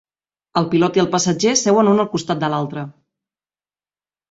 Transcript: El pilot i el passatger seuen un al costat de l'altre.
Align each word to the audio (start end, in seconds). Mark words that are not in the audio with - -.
El 0.61 0.65
pilot 0.71 0.97
i 0.99 1.01
el 1.03 1.09
passatger 1.15 1.51
seuen 1.61 1.91
un 1.93 2.03
al 2.05 2.09
costat 2.15 2.43
de 2.47 2.51
l'altre. 2.55 2.89